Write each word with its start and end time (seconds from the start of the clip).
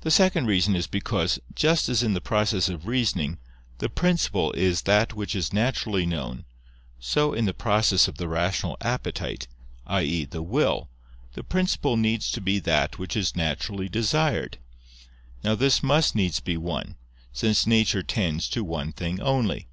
The 0.00 0.10
second 0.10 0.46
reason 0.46 0.74
is 0.74 0.86
because, 0.86 1.38
just 1.54 1.90
as 1.90 2.02
in 2.02 2.14
the 2.14 2.22
process 2.22 2.70
of 2.70 2.86
reasoning, 2.86 3.36
the 3.80 3.90
principle 3.90 4.50
is 4.52 4.80
that 4.84 5.12
which 5.12 5.34
is 5.36 5.52
naturally 5.52 6.06
known, 6.06 6.46
so 6.98 7.34
in 7.34 7.44
the 7.44 7.52
process 7.52 8.08
of 8.08 8.16
the 8.16 8.28
rational 8.28 8.78
appetite, 8.80 9.46
i.e. 9.88 10.24
the 10.24 10.40
will, 10.40 10.88
the 11.34 11.44
principle 11.44 11.98
needs 11.98 12.30
to 12.30 12.40
be 12.40 12.58
that 12.60 12.98
which 12.98 13.14
is 13.14 13.36
naturally 13.36 13.90
desired. 13.90 14.56
Now 15.44 15.54
this 15.54 15.82
must 15.82 16.14
needs 16.14 16.40
be 16.40 16.56
one: 16.56 16.96
since 17.30 17.66
nature 17.66 18.02
tends 18.02 18.48
to 18.48 18.64
one 18.64 18.90
thing 18.92 19.20
only. 19.20 19.68